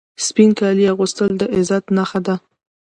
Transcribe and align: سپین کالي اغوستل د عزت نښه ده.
سپین 0.25 0.49
کالي 0.59 0.85
اغوستل 0.93 1.31
د 1.37 1.41
عزت 1.55 1.83
نښه 1.95 2.19
ده. 2.25 2.35